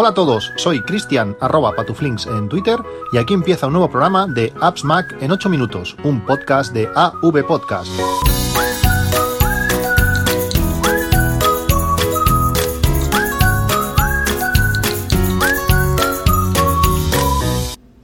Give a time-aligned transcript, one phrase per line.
[0.00, 2.78] Hola a todos, soy Cristian arroba patuflinks en Twitter
[3.12, 6.88] y aquí empieza un nuevo programa de Apps Mac en 8 minutos, un podcast de
[6.94, 7.90] AV Podcast.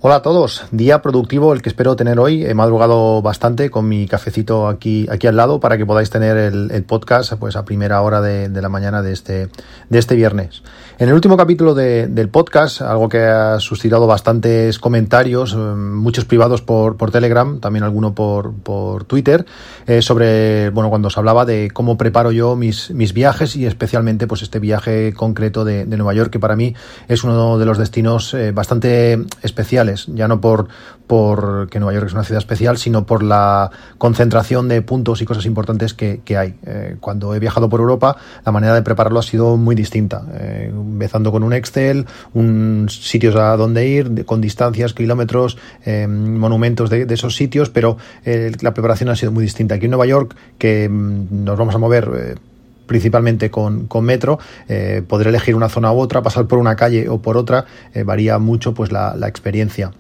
[0.07, 2.45] Hola a todos, día productivo el que espero tener hoy.
[2.45, 6.84] He madrugado bastante con mi cafecito aquí, aquí al lado para que podáis tener el,
[6.84, 9.48] podcast pues a primera hora de, la mañana de este,
[9.89, 10.62] de este viernes.
[10.98, 16.61] En el último capítulo del podcast, algo que ha suscitado bastantes comentarios, eh, muchos privados
[16.61, 19.46] por, por Telegram, también alguno por, por Twitter,
[19.86, 24.26] eh, sobre, bueno, cuando os hablaba de cómo preparo yo mis, mis viajes y especialmente
[24.26, 26.75] pues este viaje concreto de, de Nueva York, que para mí
[27.09, 30.68] es uno de los destinos eh, bastante especiales ya no por,
[31.07, 35.25] por que Nueva York es una ciudad especial, sino por la concentración de puntos y
[35.25, 36.55] cosas importantes que, hay.
[36.67, 40.70] Eh, cuando he viajado por Europa, la manera de prepararlo ha sido muy distinta, eh,
[40.72, 47.06] empezando con un Excel, un sitios a donde ir, con distancias, kilómetros, eh, monumentos de,
[47.15, 49.77] esos sitios, pero la preparación ha sido muy distinta.
[49.77, 52.39] Aquí en Nueva York, que mm, nos vamos a mover
[52.87, 57.09] principalmente con, con metro, eh, poder elegir una zona u otra, pasar por una calle
[57.09, 59.93] o por otra, eh, varía mucho pues la, la experiencia.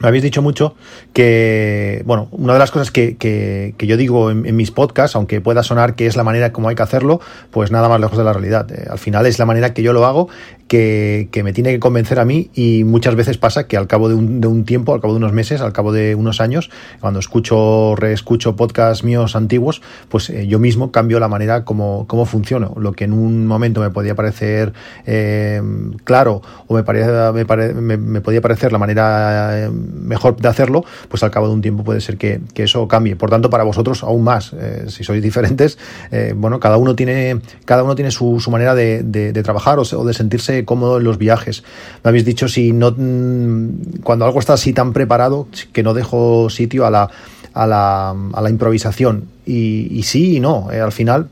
[0.00, 0.74] Me habéis dicho mucho
[1.12, 5.62] que, bueno, una de las cosas que, que, yo digo en, mis podcasts, aunque pueda
[5.62, 7.20] sonar que es la manera como hay que hacerlo,
[7.52, 8.70] pues nada más lejos de la realidad.
[8.72, 10.28] Eh, al final es la manera que yo lo hago,
[10.66, 14.08] que, que, me tiene que convencer a mí y muchas veces pasa que al cabo
[14.08, 16.70] de un, de un, tiempo, al cabo de unos meses, al cabo de unos años,
[17.00, 22.26] cuando escucho, reescucho podcasts míos antiguos, pues eh, yo mismo cambio la manera como, como
[22.26, 22.74] funciono.
[22.76, 24.72] Lo que en un momento me podía parecer
[25.06, 25.62] eh,
[26.02, 31.30] claro o me, parecía, me, me, podía parecer la manera mejor de hacerlo, pues al
[31.30, 33.16] cabo de un tiempo puede ser que, eso cambie.
[33.16, 35.78] Por tanto, para vosotros aún más, eh, si sois diferentes,
[36.10, 40.04] eh, bueno, cada uno tiene, cada uno tiene su, su manera de, de, trabajar o,
[40.04, 41.62] de sentirse cómodo en los viajes.
[42.02, 46.48] Me habéis dicho si no, mm, cuando algo está así tan preparado, que no dejo
[46.48, 47.10] sitio a la,
[47.52, 49.28] a la, a la improvisación.
[49.46, 50.70] Y, sí y no.
[50.72, 51.28] Eh, al final,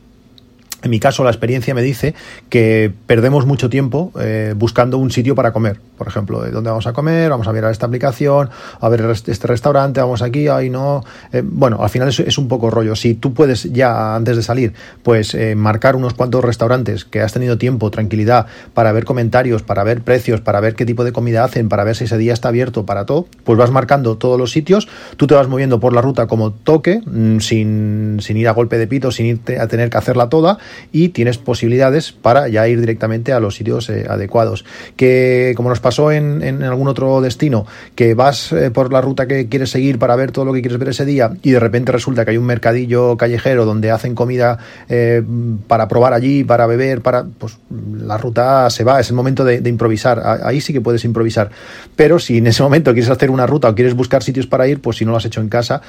[0.83, 2.15] en mi caso, la experiencia me dice
[2.49, 5.79] que perdemos mucho tiempo eh, buscando un sitio para comer.
[5.97, 7.31] Por ejemplo, ¿dónde vamos a comer?
[7.31, 8.51] Vamos a mirar esta aplicación,
[8.81, 11.05] a ver este restaurante, vamos aquí, ahí no.
[11.33, 12.97] Eh, bueno, al final es, un poco rollo.
[12.97, 14.73] Si tú puedes ya antes de salir,
[15.05, 19.85] pues eh, marcar unos cuantos restaurantes que has tenido tiempo, tranquilidad, para ver comentarios, para
[19.85, 22.49] ver precios, para ver qué tipo de comida hacen, para ver si ese día está
[22.49, 26.01] abierto, para todo, pues vas marcando todos los sitios, tú te vas moviendo por la
[26.01, 29.89] ruta como toque, mm, sin, sin ir a golpe de pito, sin irte a tener
[29.89, 30.59] que hacerla toda
[30.93, 34.65] y tienes posibilidades para ya ir directamente a los sitios eh, adecuados.
[34.97, 39.27] Que como nos pasó en, en, algún otro destino, que vas eh, por la ruta
[39.27, 41.93] que quieres seguir para ver todo lo que quieres ver ese día y de repente
[41.93, 45.23] resulta que hay un mercadillo callejero donde hacen comida eh,
[45.67, 47.59] para probar allí, para beber, para pues
[47.99, 50.23] la ruta se va, es el momento de, improvisar.
[50.45, 51.51] Ahí sí que puedes improvisar.
[51.97, 54.81] Pero si en ese momento quieres hacer una ruta o quieres buscar sitios para ir,
[54.81, 55.81] pues si no lo has hecho en casa,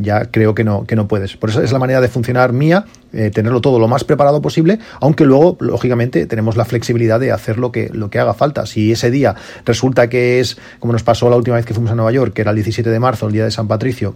[0.00, 1.36] ya creo que no, que no puedes.
[1.36, 5.24] Por eso es la manera de funcionar mía, tenerlo todo lo más preparado posible, aunque
[5.24, 8.66] luego, lógicamente, tenemos la flexibilidad de hacer lo que, lo que haga falta.
[8.66, 11.94] Si ese día resulta que es, como nos pasó la última vez que fuimos a
[11.94, 14.14] Nueva York, que era el 17 de marzo, el día de San Patricio,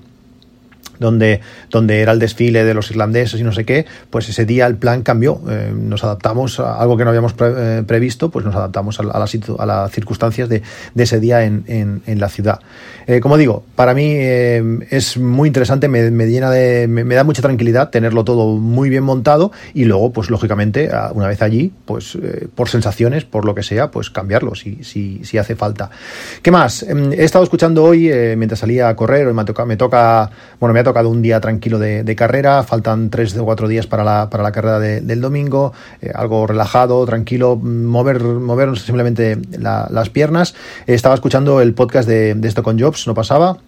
[0.98, 4.66] donde, donde era el desfile de los irlandeses y no sé qué, pues ese día
[4.66, 5.41] el plan cambió.
[5.48, 9.34] Eh, nos adaptamos a algo que no habíamos eh, previsto, pues nos adaptamos a, las,
[9.58, 10.62] a las circunstancias de,
[10.97, 12.60] ese día en, en, la ciudad.
[13.06, 17.42] Eh, como digo, para mí es muy interesante, me, me llena de, me, da mucha
[17.42, 22.16] tranquilidad tenerlo todo muy bien montado y luego, pues lógicamente, una vez allí, pues
[22.54, 25.91] por sensaciones, por lo que sea, pues cambiarlo si, si, si hace falta.
[26.42, 26.84] ¿Qué más?
[26.84, 30.81] Em, he estado escuchando hoy, mientras salía a correr, me toca, me toca, bueno, me
[30.82, 34.43] ha tocado un día tranquilo de, carrera, faltan tres o cuatro días para la, para
[34.43, 40.54] la carrera del domingo, eh, algo relajado, tranquilo, mover, mover simplemente las piernas.
[40.87, 43.59] estaba escuchando el podcast de, de esto con Jobs, no pasaba,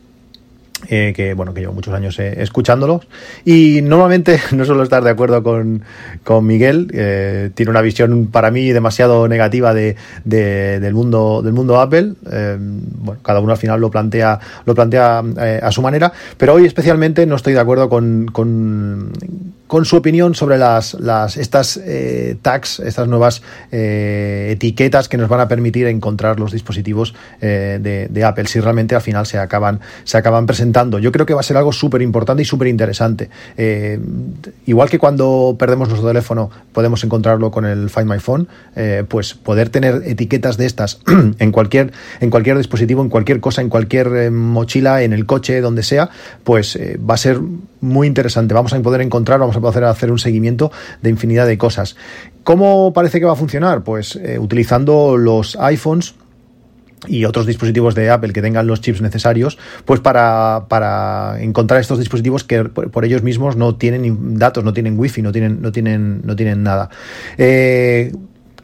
[0.88, 3.06] eh, que bueno, que llevo muchos años eh, escuchándolos.
[3.44, 5.82] Y normalmente no suelo estar de acuerdo con,
[6.22, 11.80] con Miguel, eh, tiene una visión para mí demasiado negativa de, del mundo del mundo
[11.80, 12.14] Apple.
[12.22, 15.22] bueno, cada uno al final lo plantea, lo plantea
[15.62, 19.12] a su manera, pero hoy especialmente no estoy de acuerdo con, con
[19.66, 25.28] con su opinión sobre las, las estas eh, tags, estas nuevas eh, etiquetas que nos
[25.28, 29.38] van a permitir encontrar los dispositivos eh, de, de, Apple, si realmente al final se
[29.38, 30.98] acaban, se acaban presentando.
[30.98, 33.30] Yo creo que va a ser algo súper importante y súper interesante.
[33.56, 33.98] Eh,
[34.66, 39.34] igual que cuando perdemos nuestro teléfono podemos encontrarlo con el Find My Phone, eh, pues
[39.34, 41.00] poder tener etiquetas de estas
[41.38, 45.60] en cualquier, en cualquier dispositivo, en cualquier cosa, en cualquier eh, mochila, en el coche,
[45.60, 46.10] donde sea,
[46.42, 47.40] pues va a ser
[47.84, 48.54] muy interesante.
[48.54, 50.72] Vamos a poder encontrar, vamos a poder hacer un seguimiento
[51.02, 51.96] de infinidad de cosas.
[52.42, 53.84] ¿Cómo parece que va a funcionar?
[53.84, 56.14] Pues eh, utilizando los iPhones
[57.06, 61.98] y otros dispositivos de Apple que tengan los chips necesarios, pues para, para encontrar estos
[61.98, 66.22] dispositivos que por, ellos mismos no tienen datos, no tienen wifi, no tienen, no tienen,
[66.24, 66.88] no tienen nada.
[67.36, 68.12] Eh,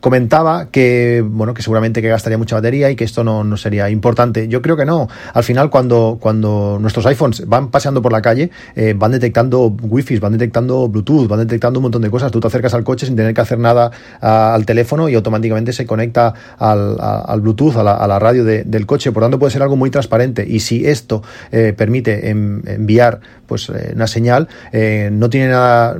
[0.01, 3.91] comentaba que, bueno, que seguramente que gastaría mucha batería y que esto no, no, sería
[3.91, 4.49] importante.
[4.49, 5.09] Yo creo que no.
[5.33, 10.19] Al final, cuando, cuando nuestros iPhones van paseando por la calle, eh, van detectando Wi-Fi,
[10.19, 12.33] van detectando Bluetooth, van detectando un montón de cosas.
[12.33, 15.87] Tú te acercas al coche sin tener que hacer nada al teléfono y automáticamente se
[15.87, 19.13] conecta al, Bluetooth, a la, radio del coche.
[19.13, 20.47] Por tanto, puede ser algo muy transparente.
[20.49, 21.23] Y si esto
[21.53, 24.49] eh, permite enviar pues eh, una señal,
[25.13, 25.97] no tiene nada,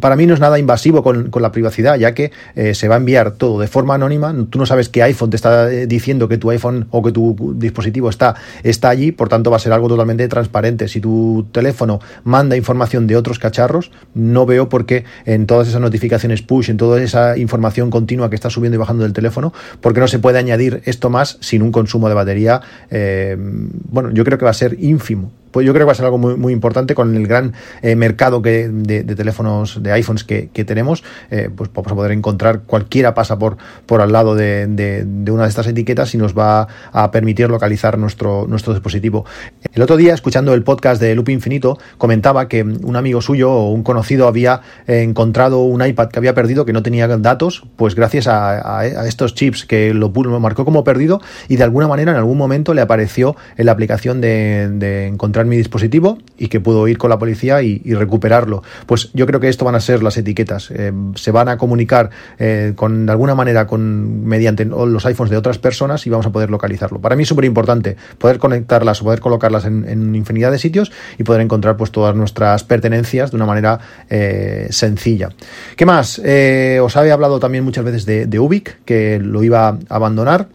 [0.00, 2.32] para mí no es nada invasivo con, con la privacidad, ya que
[2.74, 4.34] se va a enviar todo de forma anónima.
[4.50, 7.54] Tú no sabes qué iPhone te está eh, diciendo que tu iPhone o que tu
[7.56, 10.88] dispositivo está, está allí, por tanto va a ser algo totalmente transparente.
[10.88, 15.80] Si tu teléfono manda información de otros cacharros, no veo por qué en todas esas
[15.80, 20.00] notificaciones push, en toda esa información continua que está subiendo y bajando del teléfono, porque
[20.00, 22.60] no se puede añadir esto más sin un consumo de batería.
[22.90, 25.96] Eh, bueno, yo creo que va a ser ínfimo pues yo creo que va a
[25.96, 30.24] ser algo muy, muy importante con el gran eh, mercado que, de, teléfonos, de iPhones
[30.24, 33.56] que, tenemos, eh, pues vamos a poder encontrar, cualquiera pasa por,
[33.86, 37.98] por al lado de, de, una de estas etiquetas y nos va a permitir localizar
[37.98, 39.24] nuestro, nuestro dispositivo.
[39.72, 43.70] El otro día, escuchando el podcast de Loop Infinito, comentaba que un amigo suyo o
[43.70, 48.26] un conocido había encontrado un iPad que había perdido, que no tenía datos, pues gracias
[48.28, 52.38] a, estos chips que lo, lo, marcó como perdido y de alguna manera en algún
[52.38, 57.10] momento le apareció en la aplicación de encontrar mi dispositivo y que puedo ir con
[57.10, 58.62] la policía y, recuperarlo.
[58.86, 60.70] Pues yo creo que esto van a ser las etiquetas.
[60.70, 65.36] Eh, se van a comunicar eh, con de alguna manera con mediante los iPhones de
[65.36, 67.00] otras personas y vamos a poder localizarlo.
[67.00, 71.24] Para mí es súper importante poder conectarlas o poder colocarlas en, infinidad de sitios y
[71.24, 75.30] poder encontrar pues todas nuestras pertenencias de una manera eh, sencilla.
[75.76, 76.20] ¿Qué más?
[76.20, 80.48] os había hablado también muchas veces de, de Ubic, que lo iba a abandonar.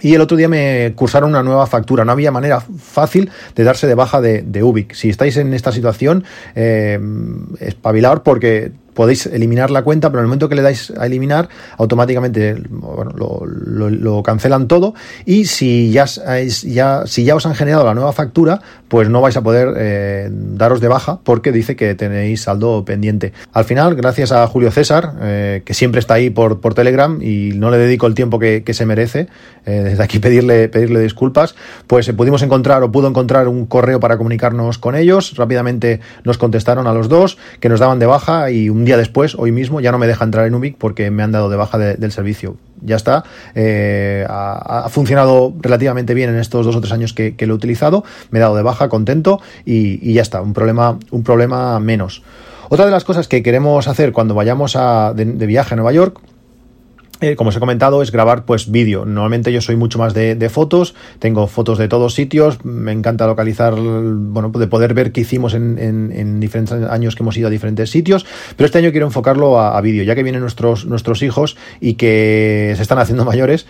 [0.00, 2.04] Y el otro día me cursaron una nueva factura.
[2.04, 4.94] No había manera fácil de darse de baja de, de Ubic.
[4.94, 6.98] Si estáis en esta situación, eh,
[7.60, 11.48] espabilar porque podéis eliminar la cuenta, pero en el momento que le dais a eliminar,
[11.76, 14.94] automáticamente bueno, lo, cancelan todo
[15.26, 19.36] y si ya, ya, si ya os han generado la nueva factura, pues no vais
[19.36, 23.32] a poder eh, daros de baja porque dice que tenéis saldo pendiente.
[23.52, 27.50] Al final, gracias a Julio César, eh, que siempre está ahí por, por Telegram y
[27.54, 29.28] no le dedico el tiempo que, se merece,
[29.66, 31.54] eh, desde aquí pedirle, pedirle disculpas,
[31.86, 35.34] pues pudimos encontrar o pudo encontrar un correo para comunicarnos con ellos.
[35.36, 39.34] Rápidamente nos contestaron a los dos que nos daban de baja y un día después,
[39.34, 41.78] hoy mismo, ya no me deja entrar en Ubic porque me han dado de baja
[41.78, 42.56] del servicio.
[42.80, 43.24] Ya está.
[43.54, 48.04] Eh, ha, funcionado relativamente bien en estos dos o tres años que, lo he utilizado.
[48.30, 50.40] Me he dado de baja, contento y, ya está.
[50.40, 52.22] Un problema, un problema menos.
[52.68, 56.20] Otra de las cosas que queremos hacer cuando vayamos a, de viaje a Nueva York
[57.20, 59.04] eh, como os he comentado, es grabar pues vídeo.
[59.04, 63.74] Normalmente yo soy mucho más de, fotos, tengo fotos de todos sitios, me encanta localizar,
[63.74, 68.26] bueno, de poder ver qué hicimos en, diferentes años que hemos ido a diferentes sitios,
[68.56, 71.94] pero este año quiero enfocarlo a, a vídeo, ya que vienen nuestros, nuestros hijos y
[71.94, 73.66] que se están haciendo mayores,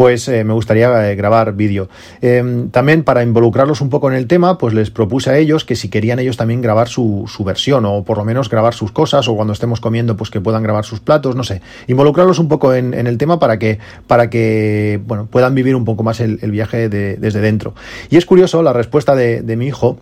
[0.00, 1.90] pues eh, me gustaría eh, grabar vídeo.
[2.22, 5.76] Em, también para involucrarlos un poco en el tema, pues les propuse a ellos que
[5.76, 9.36] si querían ellos también grabar su, versión o por lo menos grabar sus cosas o
[9.36, 12.94] cuando estemos comiendo pues que puedan grabar sus platos, no sé, involucrarlos un poco en,
[12.94, 17.40] el tema para que, para que bueno, puedan vivir un poco más el, viaje desde
[17.42, 17.74] dentro.
[18.08, 19.98] Y es curioso la respuesta de, de mi hijo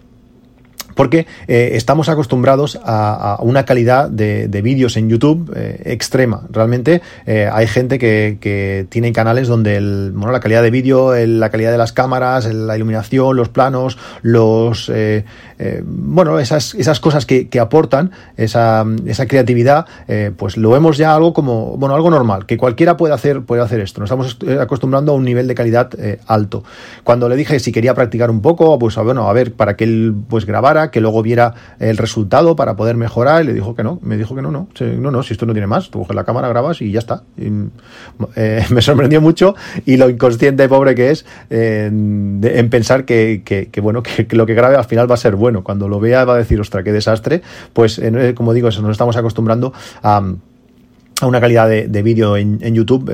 [0.98, 6.42] porque eh, estamos acostumbrados a, una calidad de, vídeos en YouTube eh, extrema.
[6.50, 11.50] Realmente eh, hay gente que, tiene canales donde el, bueno, la calidad de vídeo, la
[11.50, 14.90] calidad de las cámaras, la iluminación, los planos, los
[15.84, 18.84] bueno, esas, cosas que, aportan, esa,
[19.28, 19.86] creatividad,
[20.36, 23.80] pues lo vemos ya algo como, bueno, algo normal, que cualquiera puede hacer, puede hacer
[23.80, 24.00] esto.
[24.00, 25.90] Nos estamos acostumbrando a un nivel de calidad
[26.26, 26.64] alto.
[27.04, 30.14] Cuando le dije si quería practicar un poco, pues bueno, a ver, para que él
[30.28, 33.42] pues grabara, que luego viera el resultado para poder mejorar.
[33.42, 35.52] Y le dijo que no, me dijo que no, no, no, no, si esto no
[35.52, 37.22] tiene más, tú coges la cámara, grabas y ya está.
[37.38, 43.80] Eh, me sorprendió mucho y lo inconsciente pobre que es eh, en pensar que, que,
[43.80, 45.47] bueno, que, lo que grabe al final va a ser bueno.
[45.62, 47.42] Cuando lo vea va a decir, ostra, qué desastre.
[47.72, 50.22] Pues eh, como digo, eso, nos estamos acostumbrando a
[51.20, 53.10] a una calidad de, vídeo en, YouTube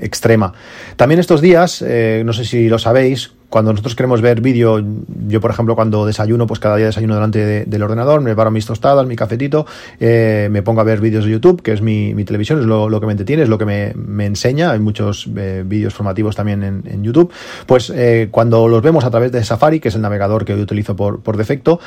[0.00, 0.54] extrema.
[0.96, 4.82] También estos días, no sé si lo sabéis, cuando nosotros queremos ver vídeo,
[5.28, 8.64] yo por ejemplo cuando desayuno, pues cada día desayuno delante del ordenador, me preparo mis
[8.64, 9.66] tostadas, mi cafetito,
[10.00, 13.04] eh, me pongo a ver vídeos de YouTube, que es mi, televisión, es lo, que
[13.04, 17.30] me entretiene, es lo que me, enseña, hay muchos eh, vídeos formativos también en, YouTube,
[17.66, 20.62] pues eh, cuando los vemos a través de Safari, que es el navegador que yo
[20.62, 21.78] utilizo por, por defecto,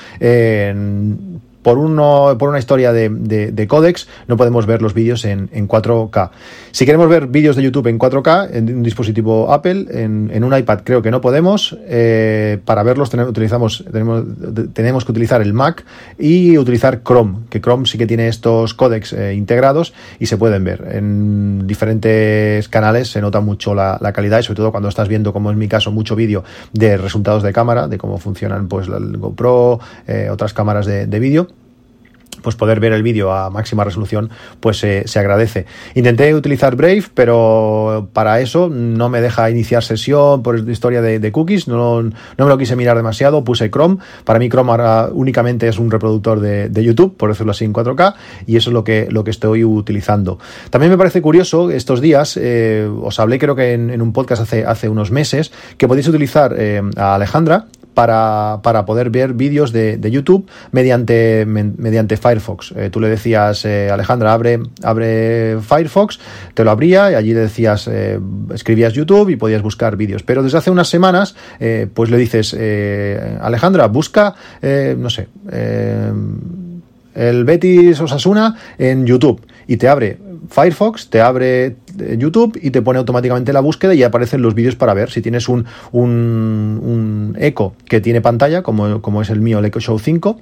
[1.66, 5.68] por, uno, por una historia de, de, códex no podemos ver los vídeos en, en,
[5.68, 6.30] 4K.
[6.70, 10.56] Si queremos ver vídeos de YouTube en 4K en un dispositivo Apple, en, en un
[10.56, 11.76] iPad creo que no podemos.
[11.88, 14.24] Eh, para verlos tenemos, utilizamos, tenemos,
[14.74, 15.84] tenemos que utilizar el Mac
[16.20, 20.64] y utilizar Chrome, que Chrome sí que tiene estos códex eh, integrados y se pueden
[20.64, 20.88] ver.
[20.92, 25.34] En diferentes canales se nota mucho la, la calidad y sobre todo cuando estás viendo,
[25.34, 26.44] como en mi caso, mucho vídeo
[26.74, 31.20] de resultados de cámara, de cómo funcionan pues el GoPro, eh, otras cámaras de, de
[31.20, 31.55] vídeo
[32.46, 35.66] pues poder ver el vídeo a máxima resolución, pues se agradece.
[35.96, 41.68] Intenté utilizar Brave, pero para eso no me deja iniciar sesión por historia de, cookies,
[41.68, 43.98] no, no, me lo quise mirar demasiado, puse Chrome.
[44.26, 48.14] Para mí Chrome ahora únicamente es un reproductor de, YouTube, por decirlo así, en 4K,
[48.46, 50.38] y eso es lo que, lo que estoy utilizando.
[50.70, 54.66] También me parece curioso, estos días, eh, os hablé creo que en, un podcast hace,
[54.66, 59.98] hace unos meses, que podéis utilizar eh, a Alejandra, para, para poder ver vídeos de,
[59.98, 62.74] de, YouTube mediante, mediante Firefox.
[62.76, 66.20] Eh, tú le decías, eh, Alejandra, abre, abre Firefox,
[66.54, 68.20] te lo abría y allí decías, eh,
[68.54, 70.22] escribías YouTube y podías buscar vídeos.
[70.22, 71.36] Pero desde hace unas semanas,
[71.94, 72.54] pues le dices,
[73.42, 75.28] Alejandra, busca, no sé,
[77.16, 80.18] el Betis Osasuna en YouTube y te abre
[80.50, 84.76] Firefox, te abre eh, YouTube y te pone automáticamente la búsqueda y aparecen los vídeos
[84.76, 85.12] para ver.
[85.12, 89.66] Si tienes un, un, un Echo que tiene pantalla, como, como es el mío, el
[89.66, 90.40] Echo Show 5,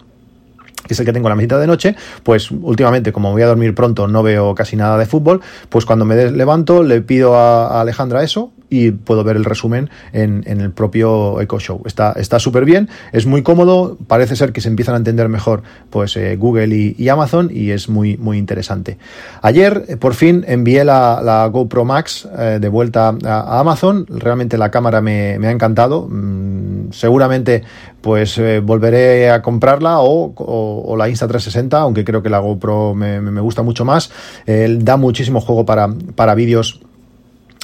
[0.87, 3.47] que es el que tengo a la mitad de noche, pues últimamente, como voy a
[3.47, 7.81] dormir pronto, no veo casi nada de fútbol, pues cuando me levanto le pido a
[7.81, 11.83] Alejandra eso y puedo ver el resumen en, el propio Echo Show.
[11.85, 15.61] Está súper bien, es muy cómodo, parece ser que se empiezan a entender mejor
[15.91, 18.97] pues eh, Google y, Amazon y es muy, muy interesante.
[19.43, 24.71] Ayer eh, por fin envié la, GoPro Max eh, de vuelta a, Amazon, realmente la
[24.71, 27.63] cámara me, ha encantado, mm, seguramente
[28.01, 33.85] pues volveré a comprarla o, la Insta360, aunque creo que la GoPro me, gusta mucho
[33.85, 34.11] más,
[34.45, 36.81] da muchísimo juego para, para vídeos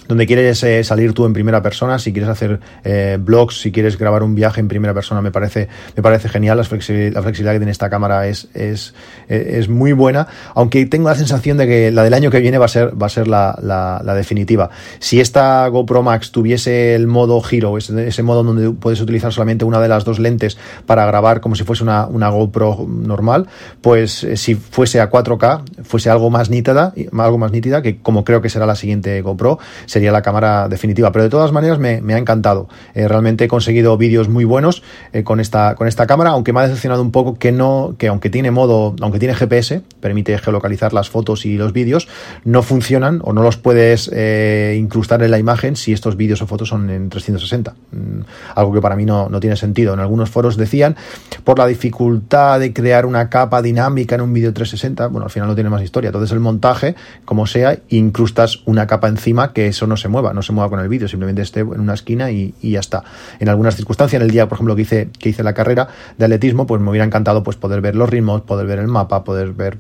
[0.10, 3.96] donde quieres eh, salir tú en primera persona, si quieres hacer eh, blogs, si quieres
[3.96, 6.58] grabar un viaje en primera persona, me parece, me parece genial.
[6.58, 7.24] La flexibilidad,
[7.54, 8.96] que tiene esta cámara es, es,
[9.28, 12.66] es, muy buena, aunque tengo la sensación de que la del año que viene va
[12.66, 14.72] a ser, va a ser la, la, definitiva.
[14.98, 19.64] Si esta GoPro Max tuviese el modo giro, ese, ese, modo donde puedes utilizar solamente
[19.64, 23.46] una de las dos lentes para grabar como si fuese una, una GoPro normal,
[23.82, 28.24] pues eh, si fuese a 4K, fuese algo más nítida, algo más nítida, que como
[28.24, 31.12] creo que será la siguiente GoPro, sería la cámara definitiva.
[31.12, 32.68] Pero de todas maneras me, ha encantado.
[32.94, 36.62] Eh, realmente he conseguido vídeos muy buenos eh, con, esta, con esta cámara, aunque me
[36.62, 40.94] ha decepcionado un poco que no, que aunque tiene modo, aunque tiene GPS, permite geolocalizar
[40.94, 42.08] las fotos y los vídeos,
[42.44, 46.48] no funcionan o no los puedes eh, incrustar en la imagen si estos vídeos o
[46.48, 47.76] fotos son en 360.
[47.92, 48.22] Mm,
[48.56, 49.94] algo que para mí no, no tiene sentido.
[49.94, 50.96] En algunos foros decían
[51.44, 55.48] por la dificultad de crear una capa dinámica en un vídeo 360, bueno, al final
[55.48, 56.10] no tiene más historia.
[56.10, 60.42] Entonces el montaje, como sea, incrustas una capa encima que eso no se mueva, no
[60.42, 63.04] se mueva con el vídeo, simplemente esté en una esquina y, ya está.
[63.40, 66.26] En algunas circunstancias, en el día, por ejemplo, que hice, que hice la carrera de
[66.26, 69.52] atletismo, pues me hubiera encantado pues poder ver los ritmos, poder ver el mapa, poder
[69.54, 69.78] ver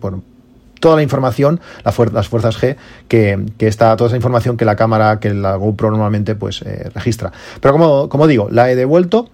[0.79, 2.75] toda la información, las fuerzas G,
[3.07, 7.31] que, está toda esa información que la cámara, que la GoPro normalmente pues eh, registra.
[7.61, 9.29] Pero como, como digo, la he devuelto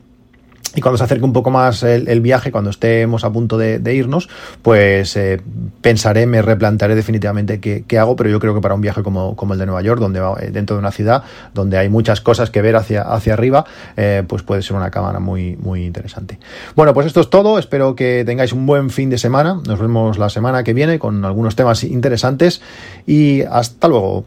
[0.75, 4.29] y cuando se acerque un poco más el, viaje, cuando estemos a punto de, irnos,
[4.61, 5.41] pues eh,
[5.81, 9.59] pensaré, me replantearé definitivamente qué, hago, pero yo creo que para un viaje como, el
[9.59, 12.75] de Nueva York, donde eh, dentro de una ciudad donde hay muchas cosas que ver
[12.75, 13.65] hacia, hacia arriba,
[13.95, 16.39] eh, pues puede ser una cámara muy, muy interesante.
[16.75, 17.57] Bueno, pues esto es todo.
[17.57, 19.61] Espero que tengáis un buen fin de semana.
[19.65, 22.61] Nos vemos la semana que viene con algunos temas interesantes
[23.07, 24.25] y hasta luego.